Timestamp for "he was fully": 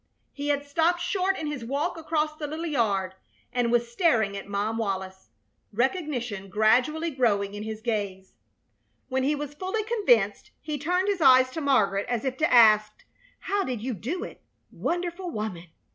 9.21-9.83